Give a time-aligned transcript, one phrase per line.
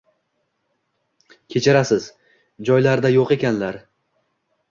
[1.55, 2.07] Kechirasiz,
[2.69, 3.77] joylarida yo’q ekanlar